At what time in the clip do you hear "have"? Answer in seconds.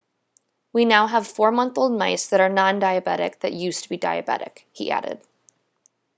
1.05-1.27